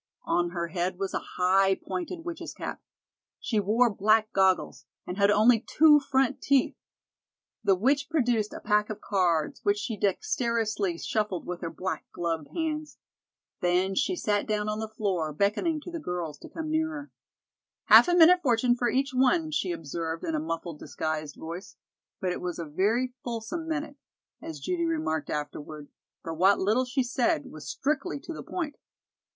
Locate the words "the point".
28.33-28.77